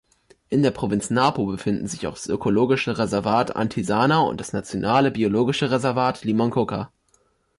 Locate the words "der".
0.63-0.71